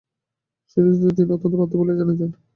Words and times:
সুচরিতাকে 0.69 1.15
তিনি 1.17 1.31
অত্যন্ত 1.35 1.55
বাধ্য 1.59 1.73
বলিয়া 1.79 1.99
জানিতেন। 2.01 2.29